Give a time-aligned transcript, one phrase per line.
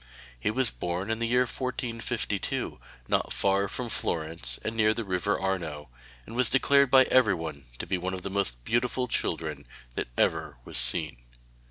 [0.39, 5.39] He was born in the year 1452 not far from Florence and near the river
[5.39, 5.89] Arno,
[6.25, 10.57] and was declared by everyone to be one of the most beautiful children that ever
[10.65, 11.17] was seen.